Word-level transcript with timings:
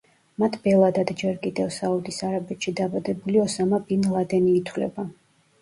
მათ 0.43 0.53
ბელადად 0.61 1.11
ჯერ 1.19 1.35
კიდევ 1.43 1.69
საუდის 1.75 2.17
არაბეთში 2.29 2.73
დაბადებული 2.81 3.45
ოსამა 3.45 3.81
ბინ 3.91 4.09
ლადენი 4.17 4.57
ითვლება. 4.63 5.11